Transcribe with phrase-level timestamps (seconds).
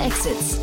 [0.00, 0.58] Exits.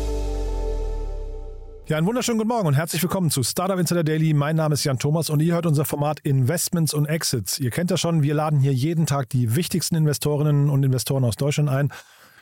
[1.86, 4.34] Ja, einen wunderschönen guten Morgen und herzlich willkommen zu Startup Insider Daily.
[4.34, 7.60] Mein Name ist Jan Thomas und ihr hört unser Format Investments und Exits.
[7.60, 11.36] Ihr kennt das schon, wir laden hier jeden Tag die wichtigsten Investorinnen und Investoren aus
[11.36, 11.92] Deutschland ein.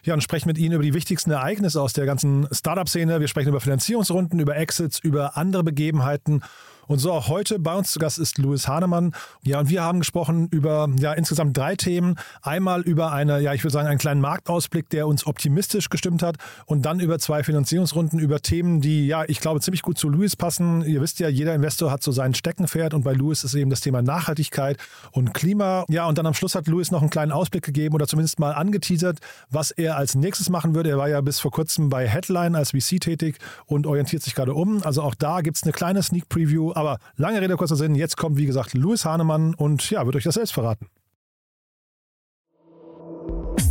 [0.05, 3.21] Ja, und sprechen mit Ihnen über die wichtigsten Ereignisse aus der ganzen Startup-Szene.
[3.21, 6.43] Wir sprechen über Finanzierungsrunden, über Exits, über andere Begebenheiten
[6.87, 9.13] und so auch heute bei uns zu Gast ist Louis Hahnemann.
[9.43, 12.17] Ja, und wir haben gesprochen über ja insgesamt drei Themen.
[12.43, 16.37] Einmal über eine, ja, ich würde sagen, einen kleinen Marktausblick, der uns optimistisch gestimmt hat.
[16.67, 20.37] Und dann über zwei Finanzierungsrunden, über Themen, die, ja, ich glaube, ziemlich gut zu Louis
[20.37, 20.83] passen.
[20.83, 23.81] Ihr wisst ja, jeder Investor hat so sein Steckenpferd und bei Louis ist eben das
[23.81, 24.79] Thema Nachhaltigkeit
[25.13, 25.85] und Klima.
[25.89, 28.53] Ja, und dann am Schluss hat Louis noch einen kleinen Ausblick gegeben oder zumindest mal
[28.53, 29.19] angeteasert,
[29.51, 30.91] was er als nächstes machen würde.
[30.91, 34.55] Er war ja bis vor kurzem bei Headline als VC tätig und orientiert sich gerade
[34.55, 34.83] um.
[34.83, 37.95] Also auch da gibt es eine kleine Sneak Preview aber lange Rede, kurzer Sinn.
[37.95, 40.89] Jetzt kommt, wie gesagt, Louis Hahnemann und ja, wird euch das selbst verraten.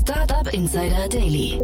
[0.02, 1.59] Startup Insider Daily.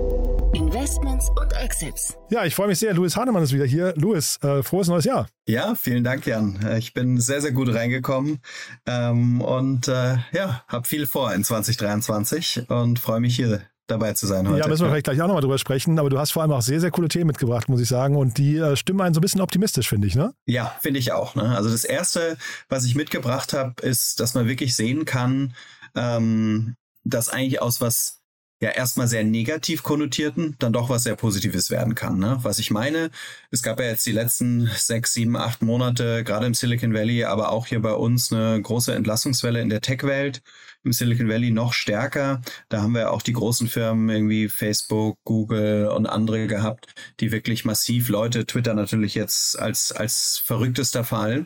[0.53, 2.17] Investments und Exits.
[2.29, 2.93] Ja, ich freue mich sehr.
[2.93, 3.93] Louis Hahnemann ist wieder hier.
[3.95, 5.27] Louis, äh, frohes neues Jahr.
[5.47, 6.59] Ja, vielen Dank, Jan.
[6.63, 8.39] Äh, ich bin sehr, sehr gut reingekommen
[8.85, 13.61] ähm, und äh, ja, habe viel vor in 2023 und freue mich hier
[13.91, 14.59] dabei zu sein heute.
[14.59, 16.61] Ja, müssen wir vielleicht gleich auch nochmal drüber sprechen, aber du hast vor allem auch
[16.61, 18.15] sehr, sehr coole Themen mitgebracht, muss ich sagen.
[18.15, 20.33] Und die äh, stimmen einen so ein bisschen optimistisch, finde ich, ne?
[20.45, 21.35] Ja, finde ich auch.
[21.35, 21.55] Ne?
[21.55, 22.37] Also das Erste,
[22.69, 25.53] was ich mitgebracht habe, ist, dass man wirklich sehen kann,
[25.95, 28.21] ähm, dass eigentlich aus was
[28.61, 32.19] ja erstmal sehr negativ konnotierten dann doch was sehr Positives werden kann.
[32.19, 32.37] Ne?
[32.43, 33.09] Was ich meine,
[33.49, 37.51] es gab ja jetzt die letzten sechs, sieben, acht Monate, gerade im Silicon Valley, aber
[37.51, 40.41] auch hier bei uns eine große Entlassungswelle in der Tech-Welt.
[40.83, 42.41] Im Silicon Valley noch stärker.
[42.69, 47.65] Da haben wir auch die großen Firmen irgendwie Facebook, Google und andere gehabt, die wirklich
[47.65, 51.45] massiv Leute, Twitter natürlich jetzt als, als verrücktester Fall,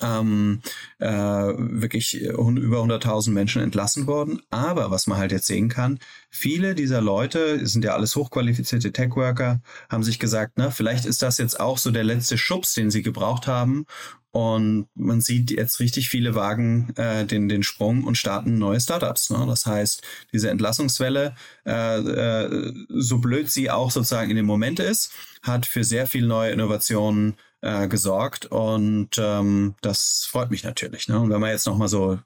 [0.00, 0.60] ähm,
[0.98, 4.40] äh, wirklich über 100.000 Menschen entlassen worden.
[4.50, 5.98] Aber was man halt jetzt sehen kann,
[6.30, 11.38] viele dieser Leute, sind ja alles hochqualifizierte Tech-Worker, haben sich gesagt, na, vielleicht ist das
[11.38, 13.86] jetzt auch so der letzte Schubs, den sie gebraucht haben.
[14.32, 19.28] Und man sieht jetzt richtig viele Wagen äh, den, den Sprung und starten neue Startups.
[19.28, 19.44] Ne?
[19.46, 20.02] Das heißt,
[20.32, 21.34] diese Entlassungswelle,
[21.66, 26.26] äh, äh, so blöd sie auch sozusagen in dem Moment ist, hat für sehr viel
[26.26, 31.08] neue Innovationen äh, gesorgt und ähm, das freut mich natürlich.
[31.08, 31.18] Ne?
[31.18, 32.18] Und wenn man jetzt nochmal so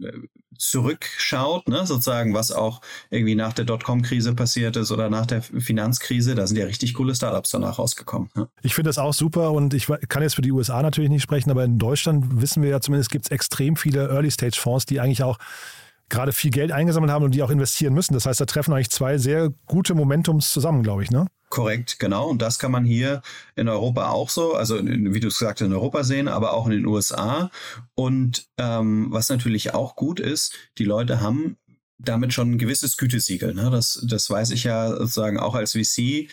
[0.00, 0.12] äh,
[0.58, 2.80] zurückschaut, ne, sozusagen, was auch
[3.10, 7.14] irgendwie nach der Dotcom-Krise passiert ist oder nach der Finanzkrise, da sind ja richtig coole
[7.14, 8.28] Startups danach rausgekommen.
[8.36, 8.48] Ne?
[8.62, 11.50] Ich finde das auch super und ich kann jetzt für die USA natürlich nicht sprechen,
[11.50, 15.38] aber in Deutschland wissen wir ja zumindest, gibt es extrem viele Early-Stage-Fonds, die eigentlich auch
[16.12, 18.14] gerade viel Geld eingesammelt haben und die auch investieren müssen.
[18.14, 21.26] Das heißt, da treffen eigentlich zwei sehr gute Momentums zusammen, glaube ich, ne?
[21.48, 22.28] Korrekt, genau.
[22.28, 23.20] Und das kann man hier
[23.56, 26.66] in Europa auch so, also wie du es gesagt hast, in Europa sehen, aber auch
[26.66, 27.50] in den USA.
[27.94, 31.56] Und ähm, was natürlich auch gut ist, die Leute haben
[31.98, 33.54] damit schon ein gewisses Gütesiegel.
[33.54, 33.70] Ne?
[33.70, 36.28] Das, das weiß ich ja sozusagen auch als VC,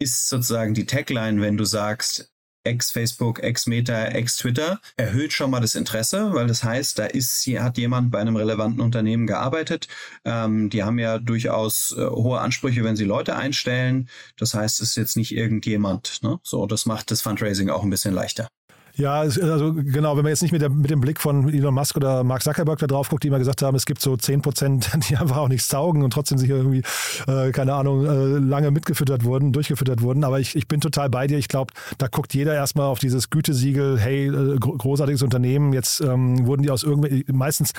[0.00, 2.33] ist sozusagen die Tagline, wenn du sagst,
[2.64, 8.10] ex-Facebook, ex-Meta, ex-Twitter, erhöht schon mal das Interesse, weil das heißt, da ist, hat jemand
[8.10, 9.88] bei einem relevanten Unternehmen gearbeitet.
[10.24, 14.08] Ähm, die haben ja durchaus äh, hohe Ansprüche, wenn sie Leute einstellen.
[14.36, 16.22] Das heißt, es ist jetzt nicht irgendjemand.
[16.22, 16.38] Ne?
[16.42, 18.48] So, das macht das Fundraising auch ein bisschen leichter.
[18.96, 21.96] Ja, also genau, wenn man jetzt nicht mit, der, mit dem Blick von Elon Musk
[21.96, 24.88] oder Mark Zuckerberg da drauf guckt, die immer gesagt haben, es gibt so 10 Prozent,
[25.08, 26.82] die einfach auch nichts taugen und trotzdem sich irgendwie,
[27.26, 30.22] äh, keine Ahnung, äh, lange mitgefüttert wurden, durchgefüttert wurden.
[30.22, 31.38] Aber ich, ich bin total bei dir.
[31.38, 36.46] Ich glaube, da guckt jeder erstmal auf dieses Gütesiegel, hey, äh, großartiges Unternehmen, jetzt ähm,
[36.46, 37.72] wurden die aus irgendwie, meistens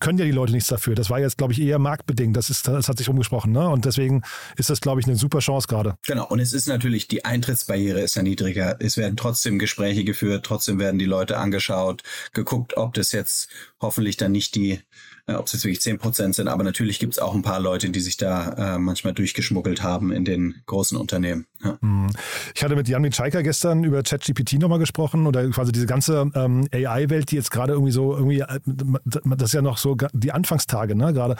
[0.00, 0.94] können ja die Leute nichts dafür.
[0.94, 2.36] Das war jetzt, glaube ich, eher marktbedingt.
[2.36, 3.52] Das, ist, das hat sich umgesprochen.
[3.52, 3.68] Ne?
[3.68, 4.22] Und deswegen
[4.56, 5.96] ist das, glaube ich, eine super Chance gerade.
[6.06, 6.26] Genau.
[6.26, 8.76] Und es ist natürlich, die Eintrittsbarriere ist ja niedriger.
[8.80, 12.02] Es werden trotzdem Gespräche geführt, trotzdem werden die Leute angeschaut,
[12.32, 13.48] geguckt, ob das jetzt
[13.80, 14.80] hoffentlich dann nicht die
[15.26, 16.48] äh, ob es jetzt wirklich zehn Prozent sind.
[16.48, 20.12] Aber natürlich gibt es auch ein paar Leute, die sich da äh, manchmal durchgeschmuggelt haben
[20.12, 21.46] in den großen Unternehmen.
[21.64, 21.78] Ja.
[21.80, 22.08] Hm.
[22.54, 26.68] Ich hatte mit Jan Mitschaiker gestern über ChatGPT nochmal gesprochen oder quasi diese ganze ähm,
[26.72, 30.94] AI-Welt, die jetzt gerade irgendwie so, irgendwie, äh, das ist ja noch so die Anfangstage,
[30.94, 31.36] ne, gerade.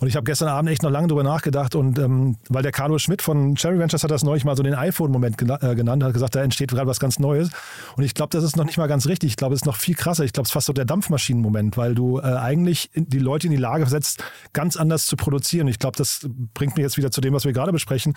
[0.00, 2.98] Und ich habe gestern Abend echt noch lange drüber nachgedacht und ähm, weil der Carlo
[2.98, 6.36] Schmidt von Cherry Ventures hat das neulich mal so den iPhone-Moment äh, genannt, hat gesagt,
[6.36, 7.50] da entsteht gerade was ganz Neues.
[7.96, 9.30] Und ich glaube, das ist noch nicht mal ganz richtig.
[9.30, 10.24] Ich glaube, es ist noch viel krasser.
[10.24, 13.50] Ich glaube, es ist fast so der Dampfmaschinen-Moment, weil du äh, eigentlich die Leute in
[13.50, 14.22] die Lage versetzt,
[14.52, 15.66] ganz anders zu produzieren.
[15.66, 18.14] Ich glaube, das bringt mich jetzt wieder zu dem, was wir gerade besprechen.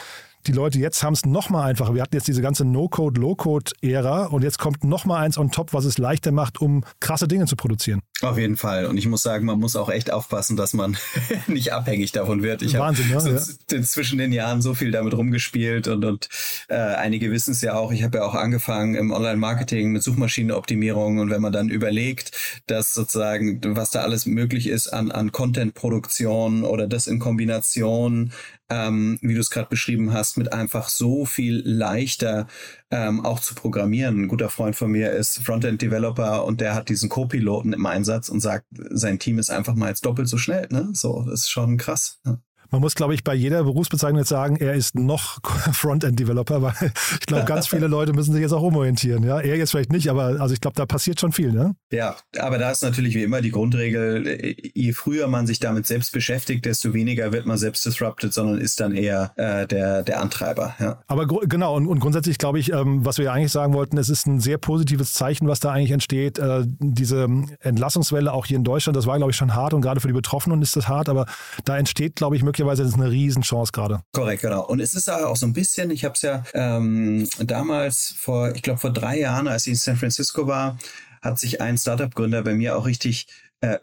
[0.48, 1.94] Die Leute jetzt haben es noch mal einfacher.
[1.94, 5.72] Wir hatten jetzt diese ganze No-Code, Low-Code-Ära und jetzt kommt noch mal eins on top,
[5.74, 8.02] was es leichter macht, um krasse Dinge zu produzieren.
[8.22, 8.88] Auf jeden Fall.
[8.88, 10.98] Und ich muss sagen, man muss auch echt aufpassen, dass man
[11.48, 12.64] nicht abhängig davon wird.
[12.64, 13.84] Ich habe ja.
[13.84, 16.30] zwischen den Jahren so viel damit rumgespielt und, und
[16.70, 17.92] äh, einige wissen es ja auch.
[17.92, 22.32] Ich habe ja auch angefangen im Online-Marketing mit Suchmaschinenoptimierung und wenn man dann überlegt,
[22.66, 28.32] dass sozusagen, was da alles möglich ist an, an Content-Produktion oder das in Kombination,
[28.72, 32.48] ähm, wie du es gerade beschrieben hast, mit einfach so viel leichter
[32.90, 34.24] ähm, auch zu programmieren.
[34.24, 38.40] Ein guter Freund von mir ist Frontend-Developer und der hat diesen Co-Piloten im Einsatz und
[38.40, 40.68] sagt, sein Team ist einfach mal jetzt doppelt so schnell.
[40.72, 40.90] Ne?
[40.94, 42.22] So, das ist schon krass.
[42.26, 42.40] Ja.
[42.72, 45.40] Man muss, glaube ich, bei jeder Berufsbezeichnung jetzt sagen, er ist noch
[45.74, 49.24] Frontend-Developer, weil ich glaube, ganz viele Leute müssen sich jetzt auch umorientieren.
[49.24, 51.52] Ja, er jetzt vielleicht nicht, aber also ich glaube, da passiert schon viel.
[51.52, 51.76] Ne?
[51.92, 56.14] Ja, aber da ist natürlich wie immer die Grundregel, je früher man sich damit selbst
[56.14, 60.74] beschäftigt, desto weniger wird man selbst disrupted, sondern ist dann eher äh, der, der Antreiber.
[60.80, 61.04] Ja.
[61.08, 64.08] Aber genau, und, und grundsätzlich glaube ich, ähm, was wir ja eigentlich sagen wollten, es
[64.08, 66.40] ist ein sehr positives Zeichen, was da eigentlich entsteht.
[66.40, 67.28] Äh, diese
[67.60, 70.14] Entlassungswelle auch hier in Deutschland, das war, glaube ich, schon hart und gerade für die
[70.14, 71.26] Betroffenen ist das hart, aber
[71.66, 74.04] da entsteht, glaube ich, möglicherweise möglicherweise ist es eine Riesenchance gerade.
[74.14, 74.66] Korrekt, genau.
[74.66, 78.62] Und es ist auch so ein bisschen, ich habe es ja ähm, damals vor, ich
[78.62, 80.78] glaube vor drei Jahren, als ich in San Francisco war,
[81.22, 83.28] hat sich ein Startup-Gründer bei mir auch richtig
[83.62, 83.78] äh,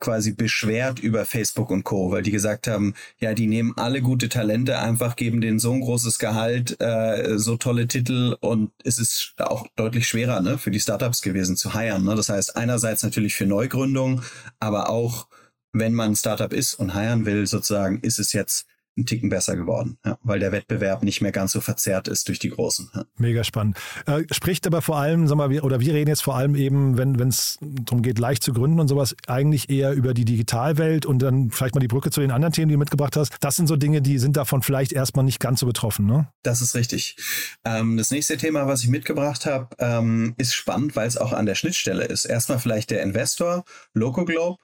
[0.00, 4.28] quasi beschwert über Facebook und Co., weil die gesagt haben, ja, die nehmen alle gute
[4.28, 9.34] Talente einfach, geben denen so ein großes Gehalt, äh, so tolle Titel und es ist
[9.38, 12.04] auch deutlich schwerer ne, für die Startups gewesen zu heiren.
[12.04, 12.14] Ne?
[12.14, 14.22] Das heißt, einerseits natürlich für Neugründung,
[14.60, 15.26] aber auch
[15.72, 18.66] wenn man ein Startup ist und heiern will, sozusagen, ist es jetzt
[18.98, 22.38] ein Ticken besser geworden, ja, weil der Wettbewerb nicht mehr ganz so verzerrt ist durch
[22.38, 22.90] die Großen.
[22.94, 23.04] Ja.
[23.16, 23.78] Mega spannend.
[24.06, 26.98] Äh, spricht aber vor allem, sag mal, wir, oder wir reden jetzt vor allem eben,
[26.98, 31.20] wenn es darum geht, leicht zu gründen und sowas, eigentlich eher über die Digitalwelt und
[31.20, 33.36] dann vielleicht mal die Brücke zu den anderen Themen, die du mitgebracht hast.
[33.40, 36.28] Das sind so Dinge, die sind davon vielleicht erstmal nicht ganz so betroffen, ne?
[36.42, 37.16] Das ist richtig.
[37.64, 41.46] Ähm, das nächste Thema, was ich mitgebracht habe, ähm, ist spannend, weil es auch an
[41.46, 42.24] der Schnittstelle ist.
[42.24, 44.58] Erstmal vielleicht der Investor, LocoGlobe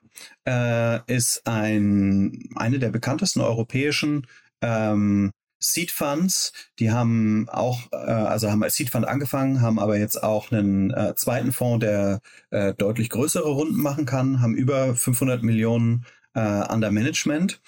[0.46, 4.26] äh, ist ein, eine der bekanntesten europäischen
[4.60, 5.32] ähm,
[5.64, 10.22] Seed Funds, die haben auch, äh, also haben als Seed Fund angefangen, haben aber jetzt
[10.22, 12.20] auch einen äh, zweiten Fonds, der
[12.50, 17.60] äh, deutlich größere Runden machen kann, haben über 500 Millionen äh, under Management,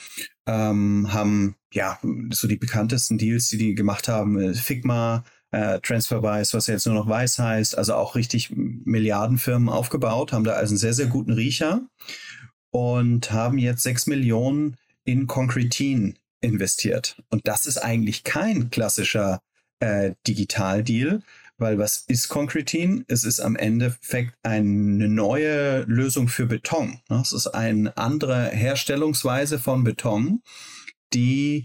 [0.47, 1.99] ähm, haben ja
[2.31, 6.95] so die bekanntesten Deals, die die gemacht haben, äh, Figma, äh, TransferWise, was jetzt nur
[6.95, 11.33] noch Weiß heißt, also auch richtig Milliardenfirmen aufgebaut, haben da also einen sehr, sehr guten
[11.33, 11.87] Riecher
[12.77, 16.13] und haben jetzt 6 Millionen in Concretine
[16.43, 17.23] investiert.
[17.31, 19.41] Und das ist eigentlich kein klassischer
[19.81, 21.23] äh, Digital-Deal,
[21.57, 23.03] weil was ist Concretine?
[23.09, 27.01] Es ist am Endeffekt eine neue Lösung für Beton.
[27.09, 27.21] Ne?
[27.23, 30.43] Es ist eine andere Herstellungsweise von Beton,
[31.15, 31.65] die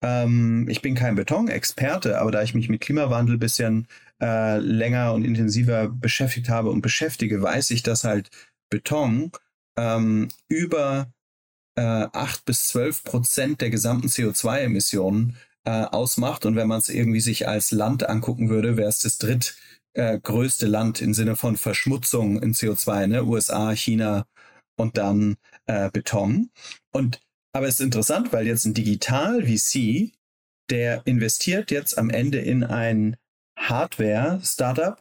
[0.00, 3.88] ähm, ich bin kein Betonexperte, aber da ich mich mit Klimawandel bisschen
[4.20, 8.30] äh, länger und intensiver beschäftigt habe und beschäftige, weiß ich, dass halt
[8.70, 9.32] Beton
[9.76, 11.12] ähm, über
[11.76, 11.82] äh,
[12.12, 16.46] 8 bis 12 Prozent der gesamten CO2-Emissionen äh, ausmacht.
[16.46, 20.68] Und wenn man es irgendwie sich als Land angucken würde, wäre es das drittgrößte äh,
[20.68, 23.24] Land im Sinne von Verschmutzung in CO2, ne?
[23.24, 24.26] USA, China
[24.76, 25.36] und dann
[25.66, 26.50] äh, Beton.
[26.92, 27.20] Und
[27.54, 30.12] aber es ist interessant, weil jetzt ein Digital-VC,
[30.70, 33.16] der investiert jetzt am Ende in ein
[33.58, 34.98] Hardware-Startup,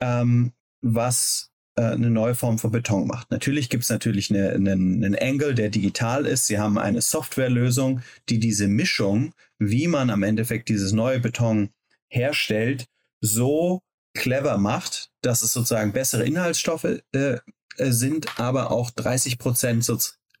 [0.00, 0.52] ähm,
[0.82, 1.49] was
[1.80, 3.30] äh, eine neue Form von Beton macht.
[3.30, 6.46] Natürlich gibt es natürlich eine, eine, einen Angle, der digital ist.
[6.46, 11.70] Sie haben eine Softwarelösung, die diese Mischung, wie man am Endeffekt dieses neue Beton
[12.08, 12.86] herstellt,
[13.22, 13.80] so
[14.14, 17.38] clever macht, dass es sozusagen bessere Inhaltsstoffe äh, äh
[17.78, 19.88] sind, aber auch 30 Prozent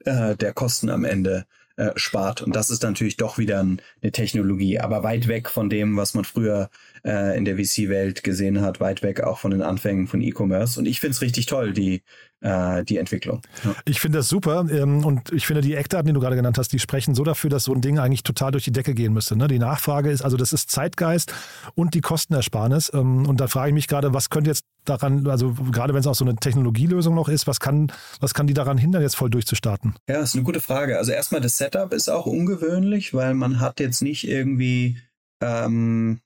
[0.04, 1.46] äh, der Kosten am Ende
[1.80, 2.42] äh, spart.
[2.42, 6.12] Und das ist natürlich doch wieder ein, eine Technologie, aber weit weg von dem, was
[6.12, 6.68] man früher
[7.04, 10.78] äh, in der VC-Welt gesehen hat, weit weg auch von den Anfängen von E-Commerce.
[10.78, 12.02] Und ich finde es richtig toll, die,
[12.40, 13.42] äh, die Entwicklung.
[13.64, 13.74] Ja.
[13.84, 16.72] Ich finde das super ähm, und ich finde die Eckdaten, die du gerade genannt hast,
[16.72, 19.36] die sprechen so dafür, dass so ein Ding eigentlich total durch die Decke gehen müsste.
[19.36, 19.48] Ne?
[19.48, 21.32] Die Nachfrage ist, also das ist Zeitgeist
[21.74, 22.90] und die Kostenersparnis.
[22.94, 26.06] Ähm, und da frage ich mich gerade, was könnte jetzt daran, also gerade wenn es
[26.06, 29.30] auch so eine Technologielösung noch ist, was kann, was kann die daran hindern, jetzt voll
[29.30, 29.94] durchzustarten?
[30.08, 30.98] Ja, das ist eine gute Frage.
[30.98, 34.98] Also erstmal das Setup ist auch ungewöhnlich, weil man hat jetzt nicht irgendwie
[35.42, 36.20] ähm,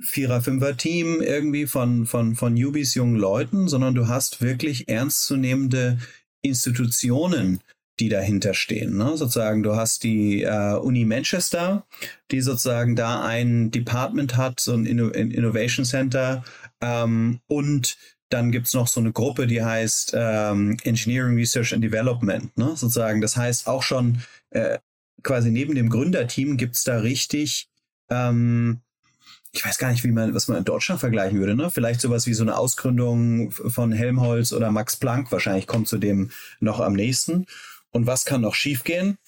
[0.00, 5.98] Vierer-, Fünfer-Team irgendwie von, von, von Newbies, jungen Leuten, sondern du hast wirklich ernstzunehmende
[6.42, 7.60] Institutionen,
[8.00, 8.96] die dahinter stehen.
[8.96, 9.16] Ne?
[9.16, 11.86] Sozusagen, du hast die äh, Uni Manchester,
[12.30, 16.44] die sozusagen da ein Department hat, so ein Inno Innovation Center
[16.80, 17.96] ähm, und
[18.30, 22.56] dann gibt's noch so eine Gruppe, die heißt ähm, Engineering Research and Development.
[22.56, 22.76] Ne?
[22.76, 24.18] Sozusagen, das heißt auch schon
[24.50, 24.78] äh,
[25.22, 27.68] quasi neben dem Gründerteam gibt's da richtig
[28.10, 28.80] ähm,
[29.58, 31.68] ich weiß gar nicht, wie man, was man in Deutschland vergleichen würde, ne?
[31.68, 36.30] Vielleicht sowas wie so eine Ausgründung von Helmholtz oder Max Planck, wahrscheinlich kommt zu dem
[36.60, 37.46] noch am nächsten.
[37.90, 39.18] Und was kann noch schiefgehen?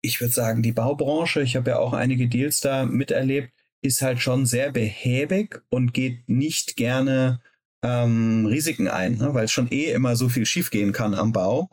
[0.00, 4.20] Ich würde sagen, die Baubranche, ich habe ja auch einige Deals da miterlebt, ist halt
[4.20, 7.40] schon sehr behäbig und geht nicht gerne
[7.82, 9.34] ähm, Risiken ein, ne?
[9.34, 11.68] weil es schon eh immer so viel schiefgehen kann am Bau.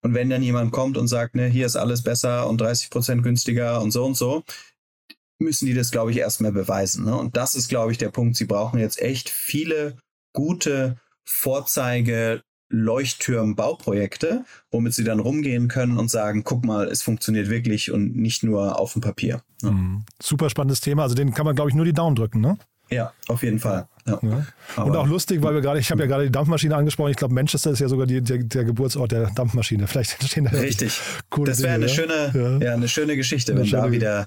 [0.00, 3.22] Und wenn dann jemand kommt und sagt, ne, hier ist alles besser und 30 Prozent
[3.22, 4.42] günstiger und so und so,
[5.42, 7.04] müssen die das, glaube ich, erstmal beweisen.
[7.04, 7.16] Ne?
[7.16, 8.36] Und das ist, glaube ich, der Punkt.
[8.36, 9.96] Sie brauchen jetzt echt viele
[10.32, 17.92] gute Vorzeige, Leuchttürm-Bauprojekte, womit sie dann rumgehen können und sagen, guck mal, es funktioniert wirklich
[17.92, 19.42] und nicht nur auf dem Papier.
[19.62, 19.70] Ne?
[19.70, 20.04] Mhm.
[20.20, 21.02] Super spannendes Thema.
[21.02, 22.56] Also den kann man, glaube ich, nur die Daumen drücken, ne?
[22.88, 23.88] Ja, auf jeden Fall.
[24.06, 24.18] Ja.
[24.22, 24.82] Ja.
[24.82, 27.10] Und auch lustig, weil wir gerade, ich habe ja gerade die Dampfmaschine angesprochen.
[27.10, 29.86] Ich glaube, Manchester ist ja sogar die, der, der, Geburtsort der Dampfmaschine.
[29.86, 31.00] Vielleicht entstehen da Richtig.
[31.30, 31.88] Coole das wäre eine ja?
[31.88, 32.72] schöne, ja.
[32.72, 34.26] eine schöne Geschichte, eine wenn schöne da wieder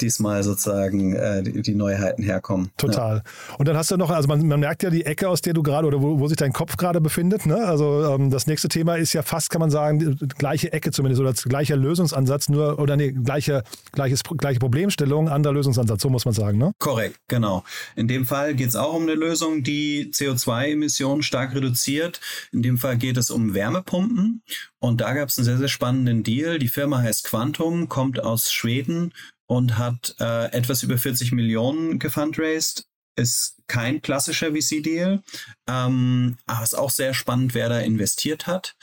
[0.00, 2.70] diesmal sozusagen äh, die, die, Neuheiten herkommen.
[2.76, 3.22] Total.
[3.58, 5.62] Und dann hast du noch, also man, man merkt ja die Ecke, aus der du
[5.62, 7.46] gerade oder wo, wo, sich dein Kopf gerade befindet.
[7.46, 7.56] Ne?
[7.56, 11.32] Also ähm, das nächste Thema ist ja fast, kann man sagen, gleiche Ecke zumindest oder
[11.32, 16.58] gleicher Lösungsansatz, nur oder nee, gleiche, gleiches, gleiche Problemstellung, anderer Lösungsansatz, so muss man sagen.
[16.58, 16.72] Ne?
[16.78, 17.64] Korrekt, genau.
[17.94, 22.20] In dem Fall geht es auch um eine Lösung, die CO2-Emissionen stark reduziert.
[22.52, 24.42] In dem Fall geht es um Wärmepumpen.
[24.78, 26.58] Und da gab es einen sehr, sehr spannenden Deal.
[26.58, 29.12] Die Firma heißt Quantum, kommt aus Schweden
[29.46, 32.86] und hat äh, etwas über 40 Millionen gefundraised.
[33.18, 35.22] Ist kein klassischer VC-Deal,
[35.66, 38.76] ähm, aber ist auch sehr spannend, wer da investiert hat.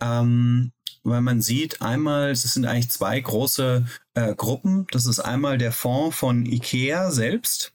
[0.00, 0.70] Ähm,
[1.02, 4.86] weil man sieht einmal, es sind eigentlich zwei große äh, Gruppen.
[4.90, 7.72] Das ist einmal der Fonds von IKEA selbst.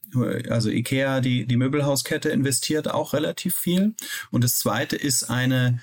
[0.50, 3.96] Also IKEA, die, die Möbelhauskette, investiert auch relativ viel.
[4.32, 5.80] Und das zweite ist eine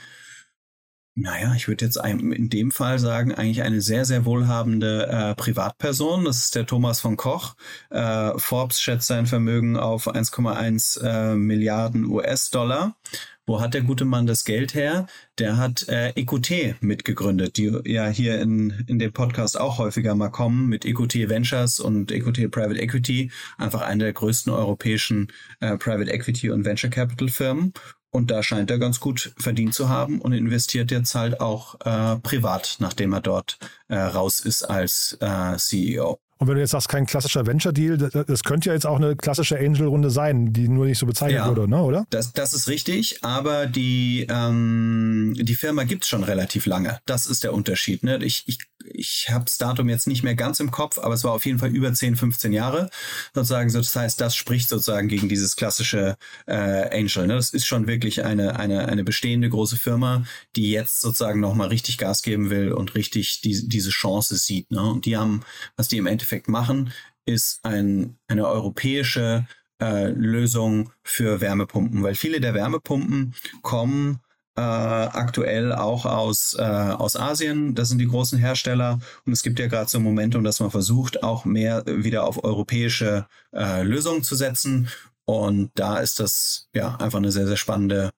[1.15, 6.25] naja, ich würde jetzt in dem Fall sagen, eigentlich eine sehr, sehr wohlhabende äh, Privatperson.
[6.25, 7.55] Das ist der Thomas von Koch.
[7.91, 12.97] Äh, Forbes schätzt sein Vermögen auf 1,1 äh, Milliarden US-Dollar.
[13.45, 15.07] Wo hat der gute Mann das Geld her?
[15.39, 20.29] Der hat äh, EQT mitgegründet, die ja hier in, in dem Podcast auch häufiger mal
[20.29, 26.13] kommen, mit EQT Ventures und EQT Private Equity, einfach eine der größten europäischen äh, Private
[26.13, 27.73] Equity und Venture Capital Firmen.
[28.11, 32.21] Und da scheint er ganz gut verdient zu haben und investiert jetzt halt auch äh,
[32.21, 33.59] privat, nachdem er dort
[33.89, 36.21] äh, raus ist als äh, CEO.
[36.43, 39.57] Und wenn du jetzt sagst, kein klassischer Venture-Deal, das könnte ja jetzt auch eine klassische
[39.57, 42.05] Angel-Runde sein, die nur nicht so bezeichnet ja, wurde, ne, oder?
[42.11, 46.99] Das, das ist richtig, aber die, ähm, die Firma gibt's schon relativ lange.
[47.07, 48.03] Das ist der Unterschied.
[48.03, 48.19] Ne?
[48.25, 48.59] Ich, ich
[48.95, 51.59] ich habe das Datum jetzt nicht mehr ganz im Kopf, aber es war auf jeden
[51.59, 52.91] Fall über 10, 15 Jahre
[53.35, 53.73] sozusagen.
[53.73, 56.55] Das heißt, das spricht sozusagen gegen dieses klassische äh,
[56.99, 57.27] Angel.
[57.27, 57.35] Ne?
[57.35, 60.25] Das ist schon wirklich eine, eine, eine bestehende große Firma,
[60.57, 64.71] die jetzt sozusagen nochmal richtig Gas geben will und richtig die, diese Chance sieht.
[64.71, 64.83] Ne?
[64.83, 65.43] Und die haben,
[65.77, 66.93] was die im Endeffekt machen,
[67.25, 69.47] ist ein, eine europäische
[69.81, 74.21] äh, Lösung für Wärmepumpen, weil viele der Wärmepumpen kommen
[74.57, 77.75] äh, aktuell auch aus, äh, aus Asien.
[77.75, 79.01] Das sind die großen Hersteller.
[79.25, 82.45] Und es gibt ja gerade so ein Momentum, dass man versucht, auch mehr wieder auf
[82.45, 84.89] europäische äh, Lösungen zu setzen.
[85.25, 88.11] Und da ist das ja einfach eine sehr, sehr spannende,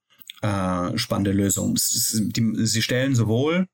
[0.43, 1.77] äh, spannende Lösung.
[1.77, 3.67] Ist, die, sie stellen sowohl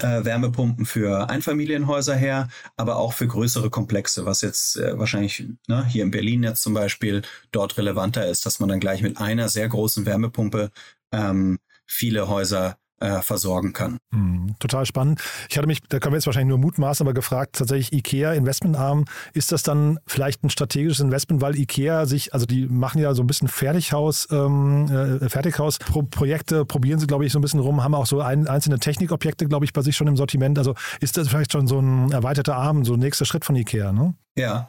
[0.00, 5.84] äh, Wärmepumpen für Einfamilienhäuser her, aber auch für größere Komplexe, was jetzt äh, wahrscheinlich ne,
[5.86, 9.48] hier in Berlin jetzt zum Beispiel dort relevanter ist, dass man dann gleich mit einer
[9.48, 10.70] sehr großen Wärmepumpe
[11.12, 13.98] ähm, viele Häuser äh, versorgen kann.
[14.12, 15.20] Hm, total spannend.
[15.50, 19.04] Ich hatte mich, da können wir jetzt wahrscheinlich nur mutmaßen, aber gefragt, tatsächlich IKEA Investmentarm,
[19.34, 23.22] ist das dann vielleicht ein strategisches Investment, weil IKEA sich, also die machen ja so
[23.22, 27.94] ein bisschen Fertighaus, ähm, äh, Fertighaus-Projekte, probieren sie, glaube ich, so ein bisschen rum, haben
[27.94, 30.58] auch so ein, einzelne Technikobjekte, glaube ich, bei sich schon im Sortiment.
[30.58, 33.92] Also ist das vielleicht schon so ein erweiterter Arm, so ein nächster Schritt von IKEA,
[33.92, 34.14] ne?
[34.34, 34.66] Ja,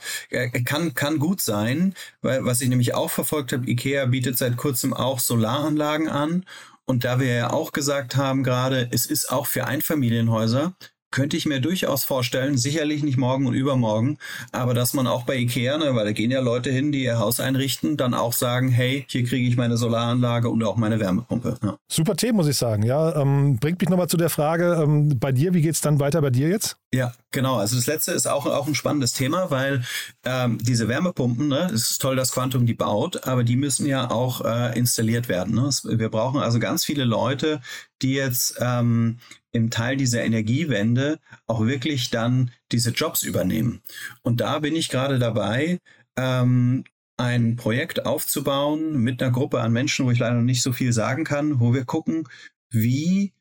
[0.66, 4.94] kann, kann gut sein, weil was ich nämlich auch verfolgt habe, IKEA bietet seit kurzem
[4.94, 6.44] auch Solaranlagen an
[6.86, 10.74] und da wir ja auch gesagt haben gerade, es ist auch für Einfamilienhäuser
[11.14, 14.18] könnte ich mir durchaus vorstellen, sicherlich nicht morgen und übermorgen,
[14.52, 17.20] aber dass man auch bei Ikea, ne, weil da gehen ja Leute hin, die ihr
[17.20, 21.58] Haus einrichten, dann auch sagen, hey, hier kriege ich meine Solaranlage und auch meine Wärmepumpe.
[21.64, 21.78] Ja.
[21.88, 22.82] Super Themen, muss ich sagen.
[22.82, 26.00] Ja, ähm, bringt mich nochmal zu der Frage, ähm, bei dir, wie geht es dann
[26.00, 26.78] weiter bei dir jetzt?
[26.94, 27.58] Ja, genau.
[27.58, 29.84] Also das letzte ist auch, auch ein spannendes Thema, weil
[30.26, 34.12] ähm, diese Wärmepumpen, ne, es ist toll, dass Quantum die baut, aber die müssen ja
[34.12, 35.56] auch äh, installiert werden.
[35.56, 35.72] Ne?
[35.86, 37.62] Wir brauchen also ganz viele Leute,
[38.04, 39.18] die jetzt ähm,
[39.52, 43.82] im Teil dieser Energiewende auch wirklich dann diese Jobs übernehmen.
[44.22, 45.80] Und da bin ich gerade dabei,
[46.16, 46.84] ähm,
[47.18, 50.94] ein Projekt aufzubauen mit einer Gruppe an Menschen, wo ich leider noch nicht so viel
[50.94, 52.28] sagen kann, wo wir gucken,
[52.70, 53.34] wie,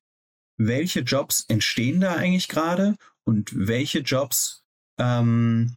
[0.57, 4.65] welche Jobs entstehen da eigentlich gerade und welche Jobs,
[4.99, 5.77] ähm,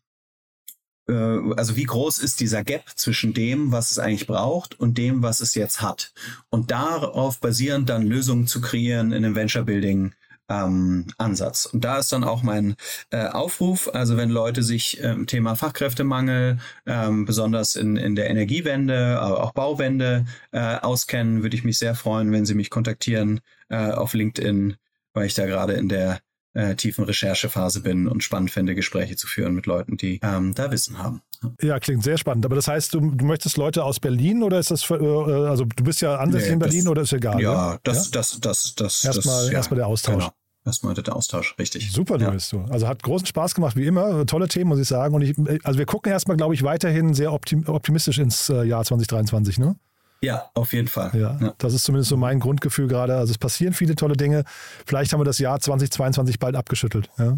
[1.08, 5.24] äh, also wie groß ist dieser Gap zwischen dem, was es eigentlich braucht und dem,
[5.24, 6.14] was es jetzt hat.
[6.50, 10.14] Und darauf basierend dann Lösungen zu kreieren in einem Venture Building
[10.50, 11.66] ähm, Ansatz.
[11.66, 12.76] Und da ist dann auch mein
[13.10, 19.20] äh, Aufruf, also wenn Leute sich ähm, Thema Fachkräftemangel, ähm, besonders in, in der Energiewende,
[19.20, 23.92] aber auch Bauwende äh, auskennen, würde ich mich sehr freuen, wenn sie mich kontaktieren äh,
[23.92, 24.78] auf LinkedIn,
[25.14, 26.20] weil ich da gerade in der
[26.56, 30.72] äh, tiefen Recherchephase bin und spannend finde, Gespräche zu führen mit Leuten, die ähm, da
[30.72, 31.22] Wissen haben.
[31.62, 32.46] Ja, klingt sehr spannend.
[32.46, 35.66] Aber das heißt, du, du möchtest Leute aus Berlin oder ist das, für, äh, also
[35.66, 37.42] du bist ja ansässig nee, in Berlin das, oder ist egal?
[37.42, 37.80] Ja, ja?
[37.84, 40.24] das, das, das, das, erstmal, das, ja, erstmal der Austausch.
[40.24, 40.34] Genau.
[40.66, 41.92] Erstmal der Austausch, richtig.
[41.92, 42.32] Super, ja.
[42.32, 42.62] Louis, du.
[42.62, 44.26] Also hat großen Spaß gemacht, wie immer.
[44.26, 45.14] Tolle Themen, muss ich sagen.
[45.14, 49.60] Und ich, also wir gucken erstmal, glaube ich, weiterhin sehr optimistisch ins äh, Jahr 2023,
[49.60, 49.76] ne?
[50.26, 51.12] Ja, auf jeden Fall.
[51.14, 53.16] Ja, ja, das ist zumindest so mein Grundgefühl gerade.
[53.16, 54.44] Also es passieren viele tolle Dinge.
[54.86, 57.10] Vielleicht haben wir das Jahr 2022 bald abgeschüttelt.
[57.20, 57.38] Ja,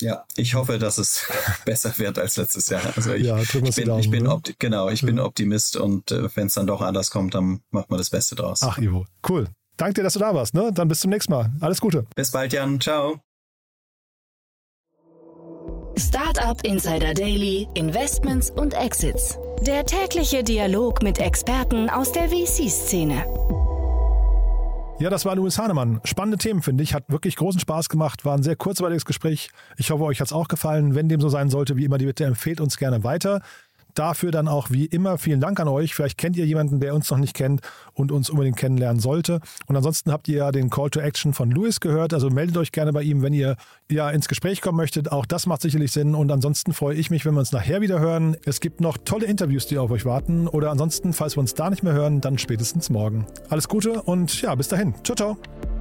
[0.00, 1.26] ja ich hoffe, dass es
[1.64, 2.82] besser wird als letztes Jahr.
[2.94, 4.28] Also ich, ja, ich bin, Daumen, ich bin
[4.58, 5.06] genau, ich ja.
[5.06, 8.34] bin Optimist und äh, wenn es dann doch anders kommt, dann macht man das Beste
[8.34, 8.60] draus.
[8.62, 9.48] Ach, Ivo, cool.
[9.78, 10.54] Danke dir, dass du da warst.
[10.54, 10.70] Ne?
[10.74, 11.52] Dann bis zum nächsten Mal.
[11.60, 12.06] Alles Gute.
[12.14, 12.80] Bis bald, Jan.
[12.80, 13.25] Ciao.
[15.98, 19.38] Startup Insider Daily, Investments und Exits.
[19.62, 23.24] Der tägliche Dialog mit Experten aus der VC-Szene.
[24.98, 26.00] Ja, das war Louis Hahnemann.
[26.04, 26.92] Spannende Themen, finde ich.
[26.92, 28.26] Hat wirklich großen Spaß gemacht.
[28.26, 29.48] War ein sehr kurzweiliges Gespräch.
[29.78, 30.94] Ich hoffe, euch hat es auch gefallen.
[30.94, 33.40] Wenn dem so sein sollte, wie immer, die Bitte empfehlt uns gerne weiter.
[33.96, 35.94] Dafür dann auch wie immer vielen Dank an euch.
[35.94, 37.62] Vielleicht kennt ihr jemanden, der uns noch nicht kennt
[37.94, 39.40] und uns unbedingt kennenlernen sollte.
[39.66, 42.12] Und ansonsten habt ihr ja den Call to Action von Louis gehört.
[42.12, 43.56] Also meldet euch gerne bei ihm, wenn ihr
[43.90, 45.10] ja ins Gespräch kommen möchtet.
[45.10, 46.14] Auch das macht sicherlich Sinn.
[46.14, 48.36] Und ansonsten freue ich mich, wenn wir uns nachher wieder hören.
[48.44, 50.46] Es gibt noch tolle Interviews, die auf euch warten.
[50.46, 53.26] Oder ansonsten, falls wir uns da nicht mehr hören, dann spätestens morgen.
[53.48, 54.94] Alles Gute und ja, bis dahin.
[55.02, 55.75] Ciao, ciao.